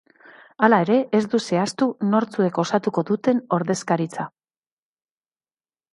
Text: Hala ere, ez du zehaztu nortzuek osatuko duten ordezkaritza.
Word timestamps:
Hala 0.67 0.79
ere, 0.85 0.95
ez 1.17 1.21
du 1.33 1.41
zehaztu 1.51 1.89
nortzuek 2.15 2.59
osatuko 2.65 3.07
duten 3.13 3.45
ordezkaritza. 3.59 4.29